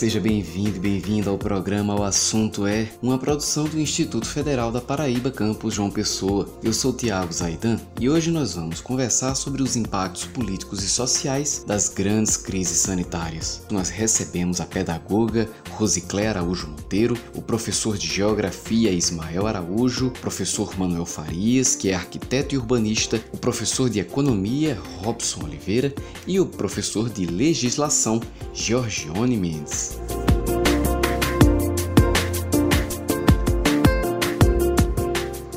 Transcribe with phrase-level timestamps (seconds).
[0.00, 4.80] Seja bem-vindo e bem-vinda ao programa O Assunto É, uma produção do Instituto Federal da
[4.80, 6.48] Paraíba, campus João Pessoa.
[6.64, 11.66] Eu sou Tiago Zaidan e hoje nós vamos conversar sobre os impactos políticos e sociais
[11.66, 13.60] das grandes crises sanitárias.
[13.70, 20.78] Nós recebemos a pedagoga Rosicléia Araújo Monteiro, o professor de Geografia Ismael Araújo, o professor
[20.78, 25.94] Manuel Farias, que é arquiteto e urbanista, o professor de Economia Robson Oliveira
[26.26, 28.18] e o professor de Legislação
[28.54, 29.89] Giorgione Mendes.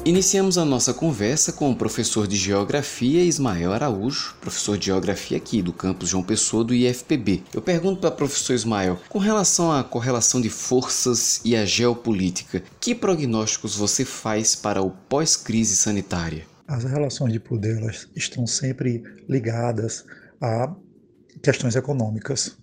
[0.06, 5.62] Iniciamos a nossa conversa com o professor de Geografia Ismael Araújo, professor de Geografia aqui
[5.62, 7.42] do campus João Pessoa do IFPB.
[7.54, 12.62] Eu pergunto para o professor Ismael, com relação à correlação de forças e à geopolítica,
[12.82, 16.46] que prognósticos você faz para o pós-crise sanitária?
[16.68, 20.04] As relações de poder elas estão sempre ligadas
[20.42, 20.76] a
[21.42, 22.58] questões econômicas.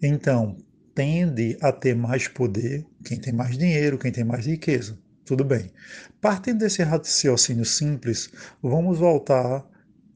[0.00, 0.56] Então,
[0.94, 4.96] tende a ter mais poder quem tem mais dinheiro, quem tem mais riqueza.
[5.24, 5.72] Tudo bem.
[6.20, 8.30] Partindo desse raciocínio simples,
[8.62, 9.64] vamos voltar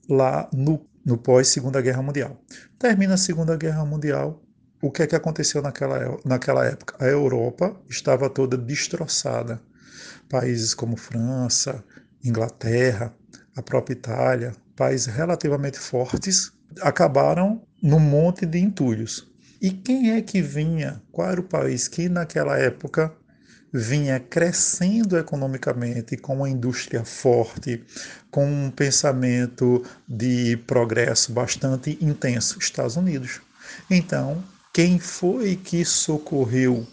[0.08, 2.38] lá no, no pós-Segunda Guerra Mundial.
[2.78, 4.42] Termina a Segunda Guerra Mundial,
[4.82, 6.94] o que é que aconteceu naquela, naquela época?
[7.02, 9.60] A Europa estava toda destroçada.
[10.28, 11.82] Países como França,
[12.22, 13.14] Inglaterra,
[13.56, 19.26] a própria Itália, países relativamente fortes, acabaram num monte de entulhos.
[19.60, 21.02] E quem é que vinha?
[21.10, 23.12] Qual era o país que naquela época
[23.72, 27.84] vinha crescendo economicamente, com uma indústria forte,
[28.30, 32.58] com um pensamento de progresso bastante intenso?
[32.58, 33.40] Estados Unidos.
[33.90, 36.86] Então, quem foi que socorreu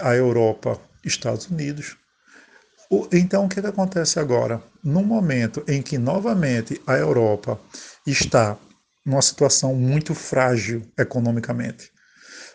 [0.00, 0.80] a Europa?
[1.04, 1.96] Estados Unidos.
[3.12, 4.62] Então, o que, é que acontece agora?
[4.82, 7.60] No momento em que novamente a Europa
[8.06, 8.56] está
[9.04, 11.90] numa situação muito frágil economicamente,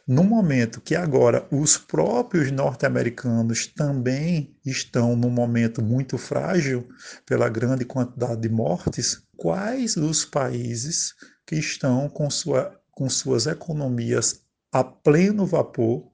[0.05, 6.87] no momento que agora os próprios norte-americanos também estão num momento muito frágil
[7.25, 11.13] pela grande quantidade de mortes, quais os países
[11.45, 14.41] que estão com, sua, com suas economias
[14.71, 16.11] a pleno vapor,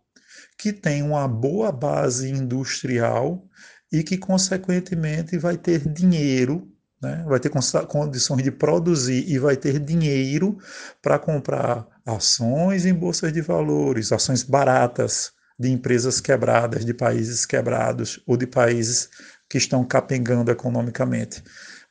[0.57, 3.47] que têm uma boa base industrial
[3.91, 6.71] e que, consequentemente, vai ter dinheiro
[7.01, 7.23] né?
[7.25, 7.49] vai ter
[7.87, 10.57] condições de produzir e vai ter dinheiro
[11.01, 18.21] para comprar ações em bolsas de valores, ações baratas de empresas quebradas, de países quebrados
[18.25, 19.09] ou de países
[19.49, 21.43] que estão capengando economicamente.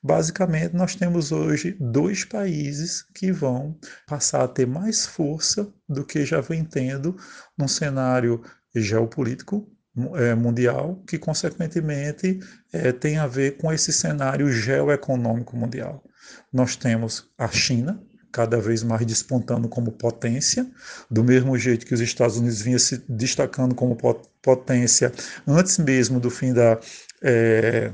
[0.02, 3.76] Basicamente, nós temos hoje dois países que vão
[4.06, 7.16] passar a ter mais força do que já vem tendo
[7.56, 8.42] num cenário
[8.74, 9.68] geopolítico
[10.14, 12.38] é, mundial, que consequentemente
[12.72, 16.04] é, tem a ver com esse cenário geoeconômico mundial.
[16.52, 18.00] Nós temos a China,
[18.38, 20.64] cada vez mais despontando como potência,
[21.10, 23.98] do mesmo jeito que os Estados Unidos vinha se destacando como
[24.40, 25.12] potência
[25.44, 26.78] antes mesmo do fim da,
[27.20, 27.90] é,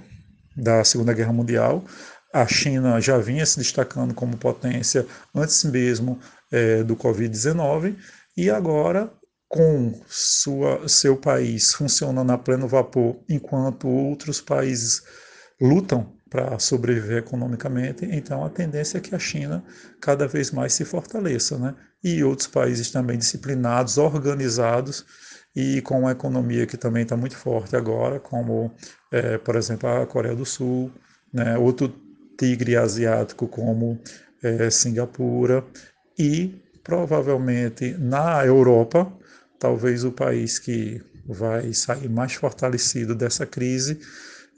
[0.54, 1.82] da Segunda Guerra Mundial.
[2.30, 6.20] A China já vinha se destacando como potência antes mesmo
[6.52, 7.96] é, do Covid-19
[8.36, 9.10] e agora
[9.48, 15.00] com sua, seu país funcionando a pleno vapor, enquanto outros países
[15.58, 19.62] lutam para sobreviver economicamente, então a tendência é que a China
[20.00, 21.74] cada vez mais se fortaleça, né?
[22.02, 25.04] E outros países também disciplinados, organizados
[25.54, 28.72] e com uma economia que também está muito forte agora, como,
[29.12, 30.90] é, por exemplo, a Coreia do Sul,
[31.32, 31.56] né?
[31.56, 31.94] outro
[32.36, 34.00] tigre asiático como
[34.42, 35.64] é, Singapura
[36.18, 39.10] e provavelmente na Europa
[39.58, 44.00] talvez o país que vai sair mais fortalecido dessa crise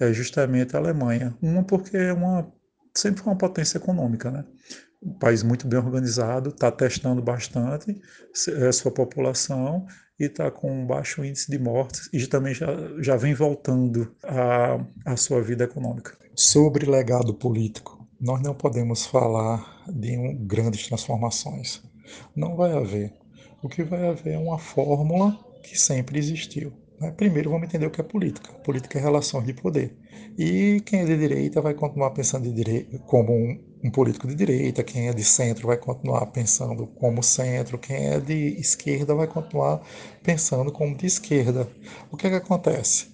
[0.01, 1.37] é justamente a Alemanha.
[1.41, 2.53] Uma porque é uma
[2.95, 4.45] sempre foi uma potência econômica, né?
[5.03, 8.01] Um país muito bem organizado, está testando bastante
[8.67, 9.87] a sua população
[10.19, 12.67] e está com um baixo índice de mortes e também já,
[13.01, 14.15] já vem voltando
[15.05, 16.17] à sua vida econômica.
[16.35, 21.83] Sobre legado político, nós não podemos falar de um, grandes transformações.
[22.35, 23.13] Não vai haver
[23.63, 26.73] o que vai haver é uma fórmula que sempre existiu.
[27.01, 27.11] Né?
[27.11, 28.53] Primeiro vamos entender o que é política.
[28.65, 29.97] Política é relações de poder.
[30.39, 34.83] E quem é de direita vai continuar pensando direita, como um, um, político de direita,
[34.83, 39.81] quem é de centro vai continuar pensando como centro, quem é de esquerda vai continuar
[40.23, 41.69] pensando como de esquerda.
[42.11, 43.09] O que, é que acontece?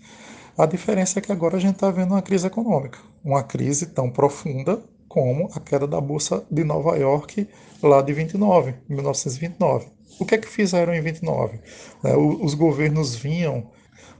[0.56, 4.10] A diferença é que agora a gente está vendo uma crise econômica, uma crise tão
[4.10, 7.48] profunda como a queda da Bolsa de Nova York
[7.82, 9.86] lá de 29, 1929.
[10.18, 11.58] O que é que fizeram em 29?
[12.04, 13.70] É, os governos vinham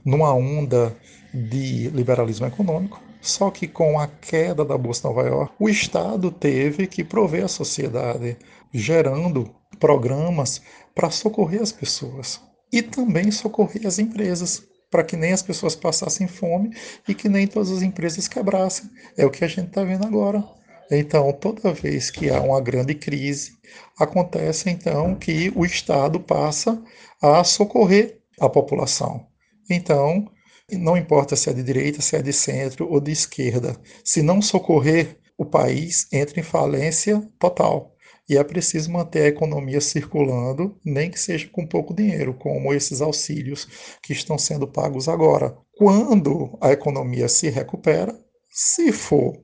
[0.03, 0.95] numa onda
[1.33, 6.87] de liberalismo econômico, só que com a queda da Bolsa Nova York, o Estado teve
[6.87, 8.37] que prover a sociedade,
[8.73, 9.49] gerando
[9.79, 10.61] programas
[10.93, 12.41] para socorrer as pessoas.
[12.71, 16.71] e também socorrer as empresas, para que nem as pessoas passassem fome
[17.07, 18.89] e que nem todas as empresas quebrassem.
[19.15, 20.43] É o que a gente está vendo agora.
[20.91, 23.53] Então, toda vez que há uma grande crise,
[23.97, 26.81] acontece então que o Estado passa
[27.21, 29.25] a socorrer a população.
[29.69, 30.29] Então,
[30.71, 34.41] não importa se é de direita, se é de centro ou de esquerda, se não
[34.41, 37.93] socorrer, o país entra em falência total.
[38.29, 43.01] E é preciso manter a economia circulando, nem que seja com pouco dinheiro, como esses
[43.01, 43.67] auxílios
[44.01, 45.57] que estão sendo pagos agora.
[45.75, 48.17] Quando a economia se recupera,
[48.49, 49.42] se for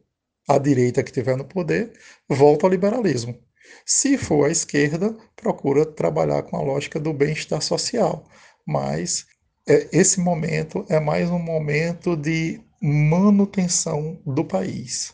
[0.49, 1.93] a direita que estiver no poder,
[2.27, 3.37] volta ao liberalismo.
[3.85, 8.25] Se for a esquerda, procura trabalhar com a lógica do bem-estar social.
[8.67, 9.27] Mas
[9.67, 15.13] é, esse momento é mais um momento de manutenção do país.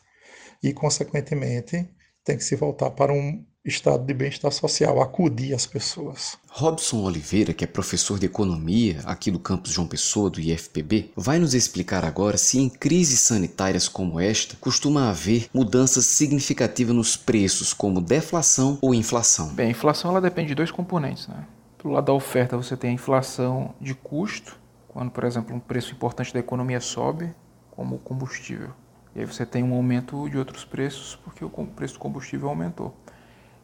[0.64, 1.86] E, consequentemente,
[2.24, 6.38] tem que se voltar para um estado de bem-estar social, acudir as pessoas.
[6.50, 11.40] Robson Oliveira, que é professor de economia aqui do campus João Pessoa, do IFPB, vai
[11.40, 17.74] nos explicar agora se em crises sanitárias como esta costuma haver mudanças significativas nos preços,
[17.74, 19.50] como deflação ou inflação.
[19.54, 21.28] Bem, a inflação ela depende de dois componentes.
[21.28, 21.46] Né?
[21.78, 24.58] Pelo lado da oferta, você tem a inflação de custo,
[24.88, 27.34] quando, por exemplo, um preço importante da economia sobe,
[27.72, 28.70] como o combustível.
[29.16, 32.94] E aí você tem um aumento de outros preços porque o preço do combustível aumentou.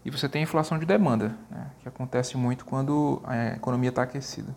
[0.03, 4.03] E você tem a inflação de demanda, né, que acontece muito quando a economia está
[4.03, 4.56] aquecida.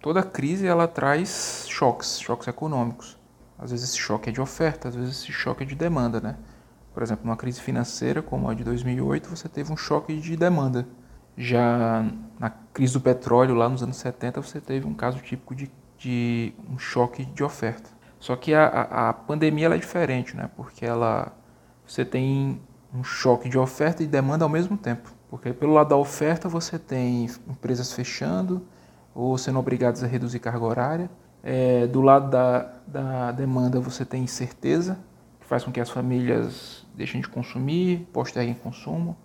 [0.00, 3.18] Toda crise ela traz choques, choques econômicos.
[3.58, 6.36] Às vezes esse choque é de oferta, às vezes esse choque é de demanda, né?
[6.92, 10.86] Por exemplo, numa crise financeira como a de 2008, você teve um choque de demanda.
[11.36, 12.04] Já
[12.38, 16.54] na crise do petróleo, lá nos anos 70, você teve um caso típico de, de
[16.70, 17.90] um choque de oferta.
[18.20, 18.66] Só que a,
[19.08, 20.48] a, pandemia é diferente, né?
[20.56, 21.32] Porque ela,
[21.84, 22.60] você tem
[22.94, 25.12] um choque de oferta e demanda ao mesmo tempo.
[25.28, 28.62] Porque pelo lado da oferta você tem empresas fechando
[29.14, 31.10] ou sendo obrigadas a reduzir carga horária.
[31.42, 34.98] É, do lado da, da demanda você tem incerteza,
[35.40, 39.16] que faz com que as famílias deixem de consumir, posterguem consumo.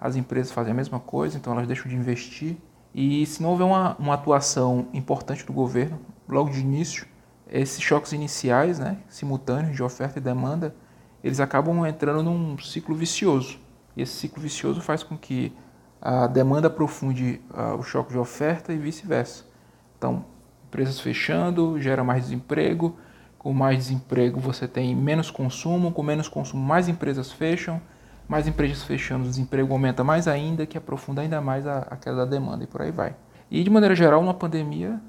[0.00, 2.56] As empresas fazem a mesma coisa, então elas deixam de investir.
[2.94, 5.98] E se não houver uma, uma atuação importante do governo,
[6.28, 7.06] logo de início,
[7.50, 10.74] esses choques iniciais, né, simultâneos de oferta e demanda,
[11.28, 13.58] eles acabam entrando num ciclo vicioso.
[13.96, 15.52] E esse ciclo vicioso faz com que
[16.00, 19.44] a demanda aprofunde uh, o choque de oferta e vice-versa.
[19.96, 20.24] Então,
[20.66, 22.96] empresas fechando gera mais desemprego,
[23.38, 27.80] com mais desemprego você tem menos consumo, com menos consumo mais empresas fecham,
[28.28, 32.18] mais empresas fechando o desemprego aumenta mais ainda, que aprofunda ainda mais a, a queda
[32.18, 33.14] da demanda e por aí vai.
[33.50, 35.00] E de maneira geral, numa pandemia,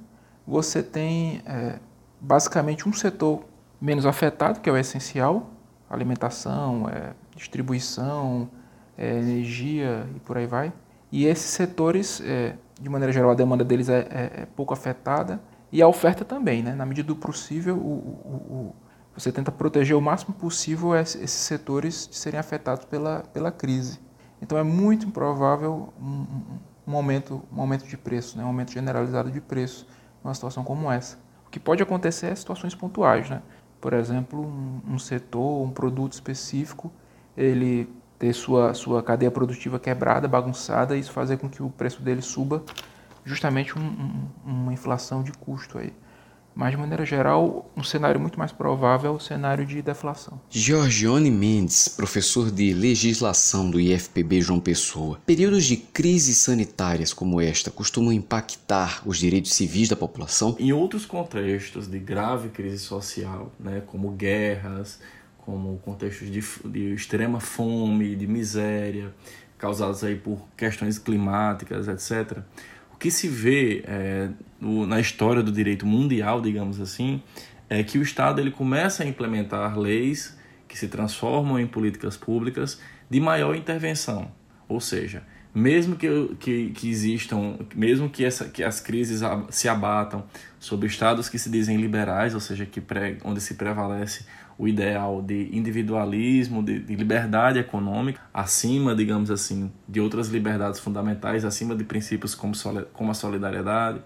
[0.48, 1.80] você tem é,
[2.20, 3.46] basicamente um setor
[3.80, 5.50] menos afetado, que é o essencial,
[5.90, 8.50] alimentação, é, distribuição,
[8.98, 10.72] é, energia e por aí vai.
[11.12, 15.42] E esses setores, é, de maneira geral, a demanda deles é, é, é, pouco afetada
[15.72, 16.76] e a oferta também, né?
[16.76, 18.76] Na medida do possível, o, o, o,
[19.16, 24.00] você tenta proteger o máximo possível esses setores de serem afetados pela, pela crise.
[24.42, 26.26] Então é muito improvável um,
[26.88, 28.44] um, aumento, um aumento de preço, né?
[28.44, 29.88] um aumento generalizado de preço
[30.24, 31.18] numa situação como essa.
[31.46, 33.42] O que pode acontecer é situações pontuais, né?
[33.80, 36.92] Por exemplo, um, um setor, um produto específico,
[37.36, 42.02] ele ter sua, sua cadeia produtiva quebrada, bagunçada, e isso fazer com que o preço
[42.02, 42.64] dele suba,
[43.24, 45.94] justamente um, um, uma inflação de custo aí.
[46.56, 50.42] Mas, de maneira geral, um cenário muito mais provável é o cenário de deflação.
[50.50, 55.20] Giorgione Mendes, professor de legislação do IFPB João Pessoa.
[55.26, 60.56] Períodos de crises sanitárias como esta costumam impactar os direitos civis da população?
[60.60, 65.00] Em outros contextos de grave crise social, né, como guerras,
[65.38, 69.14] como contextos de, de extrema fome, de miséria,
[69.58, 72.40] causados aí por questões climáticas, etc.,
[73.00, 74.30] que se vê é,
[74.60, 77.24] no, na história do direito mundial, digamos assim,
[77.70, 80.38] é que o Estado ele começa a implementar leis
[80.68, 82.80] que se transformam em políticas públicas
[83.10, 84.32] de maior intervenção.
[84.68, 90.24] Ou seja, mesmo que, que, que existam, mesmo que, essa, que as crises se abatam
[90.60, 94.26] sobre estados que se dizem liberais, ou seja, que pre, onde se prevalece
[94.60, 101.46] o ideal de individualismo, de, de, liberdade econômica, acima, digamos assim, de outras liberdades fundamentais,
[101.46, 102.54] acima de princípios como,
[102.92, 104.02] como a solidariedade,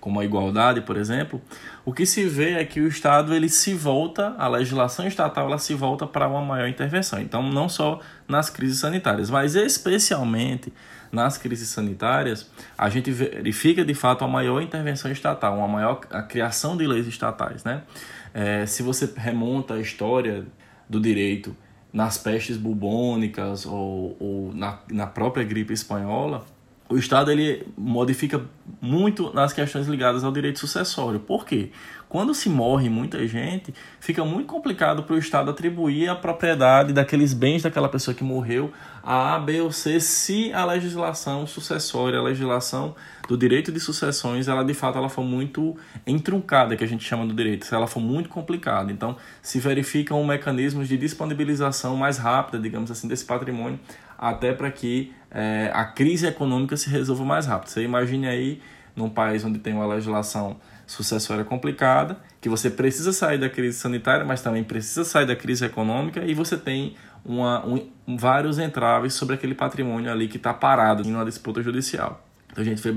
[0.00, 1.42] como a igualdade, por exemplo,
[1.84, 5.58] o que se vê é que o Estado ele se volta, a legislação estatal ela
[5.58, 7.20] se volta para uma maior intervenção.
[7.20, 7.98] Então, não só
[8.28, 10.72] nas crises sanitárias, mas especialmente
[11.10, 12.48] nas crises sanitárias,
[12.78, 17.08] a gente verifica de fato a maior intervenção estatal, uma maior a criação de leis
[17.08, 17.82] estatais, né?
[18.38, 20.46] É, se você remonta a história
[20.86, 21.56] do direito
[21.90, 26.44] nas pestes bubônicas ou, ou na, na própria gripe espanhola,
[26.88, 28.40] o Estado ele modifica
[28.80, 31.18] muito nas questões ligadas ao direito sucessório.
[31.18, 31.70] Por quê?
[32.08, 37.34] Quando se morre muita gente, fica muito complicado para o Estado atribuir a propriedade daqueles
[37.34, 42.22] bens daquela pessoa que morreu a A, B ou C, se a legislação sucessória, a
[42.22, 42.94] legislação
[43.28, 47.24] do direito de sucessões, ela de fato ela for muito entruncada, que a gente chama
[47.24, 48.90] do direito, se ela for muito complicada.
[48.90, 53.78] Então, se verificam mecanismos de disponibilização mais rápida, digamos assim, desse patrimônio,
[54.18, 57.68] até para que é, a crise econômica se resolva mais rápido.
[57.68, 58.62] Você imagine aí,
[58.96, 64.24] num país onde tem uma legislação sucessória complicada, que você precisa sair da crise sanitária,
[64.24, 69.34] mas também precisa sair da crise econômica, e você tem uma, um, vários entraves sobre
[69.34, 72.26] aquele patrimônio ali que está parado em uma disputa judicial.
[72.50, 72.90] Então a gente vê,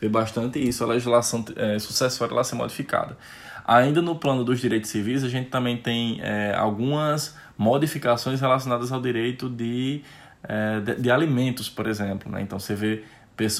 [0.00, 3.16] vê bastante isso, a legislação é, sucessória lá ser modificada.
[3.64, 9.00] Ainda no plano dos direitos civis, a gente também tem é, algumas modificações relacionadas ao
[9.00, 10.02] direito de,
[10.48, 12.30] é, de, de, alimentos, por exemplo.
[12.30, 12.42] Né?
[12.42, 13.02] Então você vê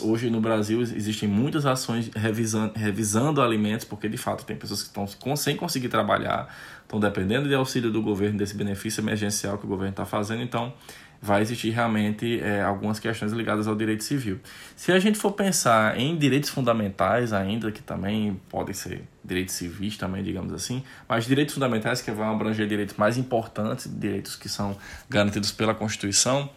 [0.02, 5.00] Hoje no Brasil existem muitas ações revisando, revisando alimentos, porque de fato tem pessoas que
[5.00, 6.48] estão sem conseguir trabalhar,
[6.82, 10.72] estão dependendo de auxílio do governo, desse benefício emergencial que o governo está fazendo, então
[11.20, 14.38] vai existir realmente é, algumas questões ligadas ao direito civil.
[14.76, 19.96] Se a gente for pensar em direitos fundamentais ainda, que também podem ser direitos civis
[19.96, 24.76] também, digamos assim, mas direitos fundamentais que vão abranger direitos mais importantes, direitos que são
[25.08, 26.48] garantidos pela Constituição,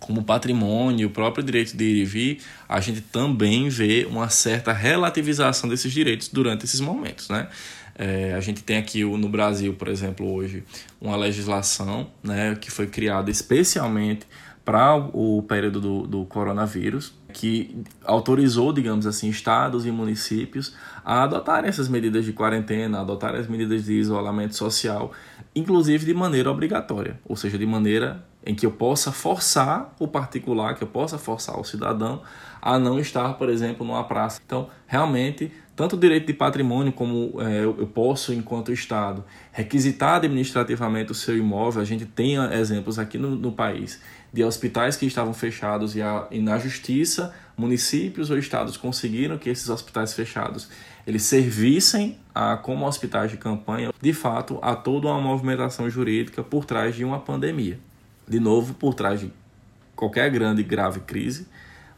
[0.00, 2.38] como patrimônio, o próprio direito de ir e vir,
[2.68, 7.48] a gente também vê uma certa relativização desses direitos durante esses momentos, né?
[8.02, 10.64] É, a gente tem aqui no Brasil, por exemplo, hoje,
[10.98, 14.26] uma legislação né, que foi criada especialmente
[14.64, 21.68] para o período do, do, coronavírus, que autorizou, digamos assim, estados e municípios a adotarem
[21.68, 25.12] essas medidas de quarentena, a adotarem as medidas de isolamento social,
[25.54, 30.74] inclusive de maneira obrigatória, ou seja, de maneira em que eu possa forçar o particular,
[30.74, 32.22] que eu possa forçar o cidadão
[32.60, 34.40] a não estar, por exemplo, numa praça.
[34.44, 41.12] Então, realmente, tanto o direito de patrimônio como é, eu posso, enquanto Estado, requisitar administrativamente
[41.12, 41.80] o seu imóvel.
[41.80, 44.00] A gente tem exemplos aqui no, no país
[44.32, 49.50] de hospitais que estavam fechados e, a, e na justiça, municípios ou estados conseguiram que
[49.50, 50.68] esses hospitais fechados
[51.06, 56.64] eles servissem a, como hospitais de campanha, de fato, a toda uma movimentação jurídica por
[56.64, 57.78] trás de uma pandemia
[58.30, 59.32] de novo, por trás de
[59.94, 61.46] qualquer grande e grave crise,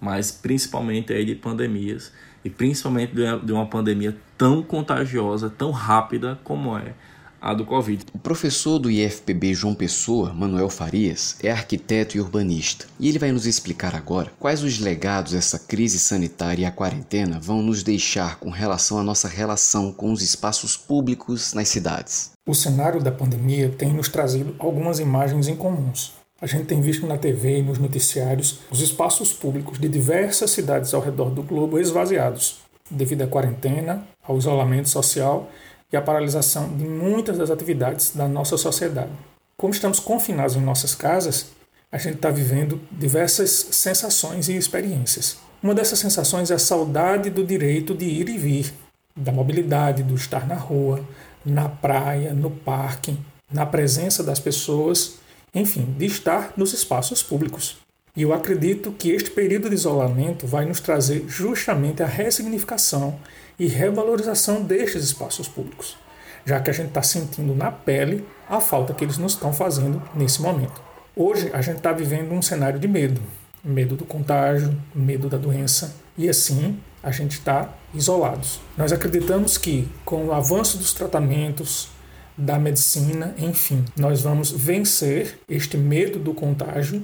[0.00, 2.10] mas principalmente aí de pandemias,
[2.44, 6.94] e principalmente de uma pandemia tão contagiosa, tão rápida como é
[7.40, 8.06] a do Covid.
[8.14, 13.32] O professor do IFPB João Pessoa, Manuel Farias, é arquiteto e urbanista, e ele vai
[13.32, 18.38] nos explicar agora quais os legados essa crise sanitária e a quarentena vão nos deixar
[18.38, 22.30] com relação à nossa relação com os espaços públicos nas cidades.
[22.48, 26.21] O cenário da pandemia tem nos trazido algumas imagens incomuns.
[26.42, 30.92] A gente tem visto na TV e nos noticiários os espaços públicos de diversas cidades
[30.92, 32.58] ao redor do globo esvaziados,
[32.90, 35.48] devido à quarentena, ao isolamento social
[35.92, 39.12] e à paralisação de muitas das atividades da nossa sociedade.
[39.56, 41.52] Como estamos confinados em nossas casas,
[41.92, 45.36] a gente está vivendo diversas sensações e experiências.
[45.62, 48.74] Uma dessas sensações é a saudade do direito de ir e vir,
[49.14, 51.06] da mobilidade, do estar na rua,
[51.46, 53.16] na praia, no parque,
[53.48, 55.22] na presença das pessoas
[55.54, 57.76] enfim, de estar nos espaços públicos.
[58.16, 63.18] E eu acredito que este período de isolamento vai nos trazer justamente a ressignificação
[63.58, 65.96] e revalorização destes espaços públicos,
[66.44, 70.02] já que a gente está sentindo na pele a falta que eles nos estão fazendo
[70.14, 70.80] nesse momento.
[71.16, 73.20] Hoje a gente está vivendo um cenário de medo,
[73.62, 78.60] medo do contágio, medo da doença, e assim a gente está isolados.
[78.76, 81.88] Nós acreditamos que com o avanço dos tratamentos,
[82.36, 83.84] da medicina, enfim.
[83.96, 87.02] Nós vamos vencer este medo do contágio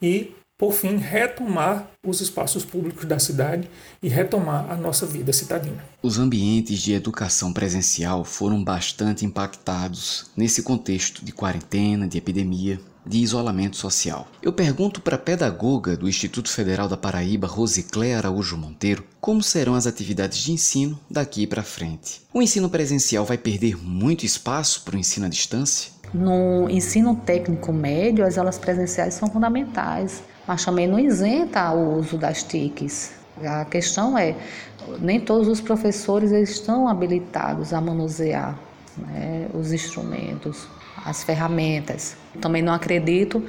[0.00, 3.68] e, por fim, retomar os espaços públicos da cidade
[4.02, 5.84] e retomar a nossa vida cidadina.
[6.02, 13.18] Os ambientes de educação presencial foram bastante impactados nesse contexto de quarentena, de epidemia de
[13.18, 14.26] isolamento social.
[14.42, 19.74] Eu pergunto para a pedagoga do Instituto Federal da Paraíba, Rosiclé Araújo Monteiro, como serão
[19.74, 22.22] as atividades de ensino daqui para frente.
[22.34, 25.92] O ensino presencial vai perder muito espaço para o ensino à distância?
[26.12, 32.16] No ensino técnico médio, as aulas presenciais são fundamentais, mas também não isenta o uso
[32.16, 33.12] das TICs.
[33.44, 34.34] A questão é,
[35.00, 38.58] nem todos os professores estão habilitados a manusear
[38.96, 40.66] né, os instrumentos,
[41.06, 42.16] as ferramentas.
[42.40, 43.42] Também não acredito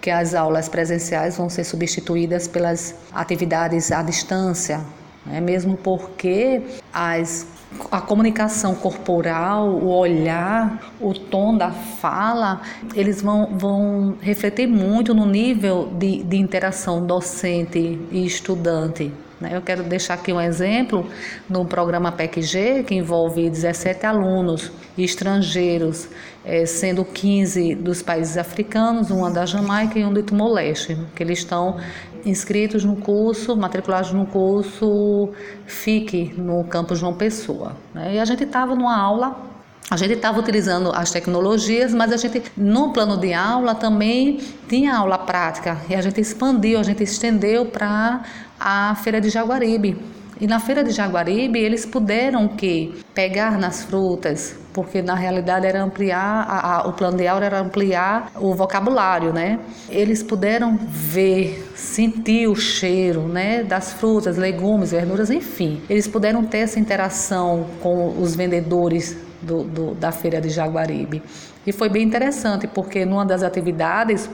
[0.00, 4.80] que as aulas presenciais vão ser substituídas pelas atividades à distância,
[5.24, 5.40] né?
[5.40, 6.60] mesmo porque
[6.92, 7.46] as
[7.90, 12.60] a comunicação corporal, o olhar, o tom da fala,
[12.94, 19.12] eles vão, vão refletir muito no nível de, de interação docente e estudante.
[19.44, 19.50] Né?
[19.54, 21.06] Eu quero deixar aqui um exemplo
[21.48, 26.08] no programa PEC-G, que envolve 17 alunos estrangeiros,
[26.44, 31.40] eh, sendo 15 dos países africanos, uma da Jamaica e um do Timor-Leste, que eles
[31.40, 31.76] estão
[32.24, 35.30] inscritos no curso, matriculados no curso
[35.66, 37.76] FIC, no campus João Pessoa.
[37.92, 38.14] Né?
[38.14, 39.53] E a gente estava numa aula
[39.94, 44.96] a gente estava utilizando as tecnologias, mas a gente, no plano de aula, também tinha
[44.96, 45.78] aula prática.
[45.88, 48.24] E a gente expandiu, a gente estendeu para
[48.58, 49.96] a Feira de Jaguaribe.
[50.40, 55.80] E na Feira de Jaguaribe, eles puderam que pegar nas frutas, porque na realidade era
[55.80, 59.60] ampliar, a, a, o plano de aula era ampliar o vocabulário, né?
[59.88, 65.80] Eles puderam ver, sentir o cheiro, né, das frutas, legumes, verduras, enfim.
[65.88, 71.22] Eles puderam ter essa interação com os vendedores do, do, da feira de Jaguaribe.
[71.66, 74.28] E foi bem interessante, porque numa das atividades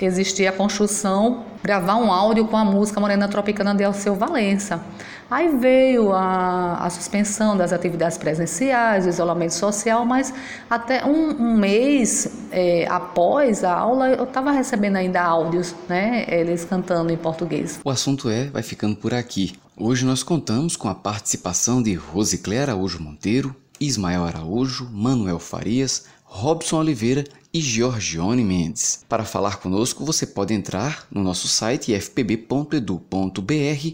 [0.00, 4.82] existia a construção, gravar um áudio com a música Morena Tropicana de Alceu Valença.
[5.28, 10.32] Aí veio a, a suspensão das atividades presenciais, o isolamento social, mas
[10.70, 16.64] até um, um mês é, após a aula eu estava recebendo ainda áudios, né, eles
[16.64, 17.80] cantando em português.
[17.84, 19.54] O assunto é, vai ficando por aqui.
[19.76, 26.78] Hoje nós contamos com a participação de Rosicléia Araújo Monteiro, Ismael Araújo, Manuel Farias, Robson
[26.80, 27.24] Oliveira
[27.56, 29.02] e Giorgione Mendes.
[29.08, 33.06] Para falar conosco, você pode entrar no nosso site ifpb.edu.br.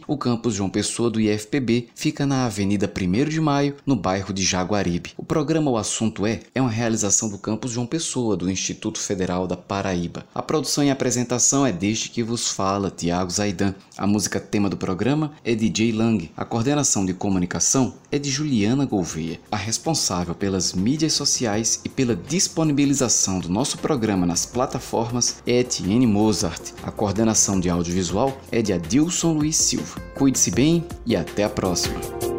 [0.09, 4.43] O campus João Pessoa do IFPB fica na Avenida 1 de Maio, no bairro de
[4.43, 5.13] Jaguaribe.
[5.17, 9.47] O programa O Assunto É é uma realização do campus João Pessoa do Instituto Federal
[9.47, 10.27] da Paraíba.
[10.35, 13.77] A produção e apresentação é deste que vos fala, Tiago Zaidan.
[13.97, 16.33] A música tema do programa é de Jay Lang.
[16.37, 19.39] A coordenação de comunicação é de Juliana Gouveia.
[19.53, 26.07] A responsável pelas mídias sociais e pela disponibilização do nosso programa nas plataformas é Etienne
[26.07, 26.73] Mozart.
[26.83, 30.01] A coordenação de audiovisual é de Adilson Luiz Silva.
[30.15, 32.32] Cuide-se bem e até a próxima.